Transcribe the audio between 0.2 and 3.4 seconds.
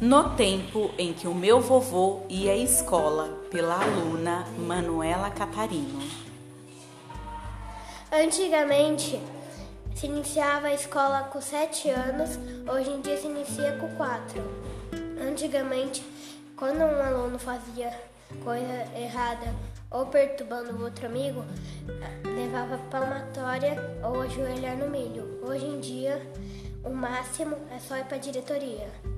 tempo em que o meu vovô ia à escola,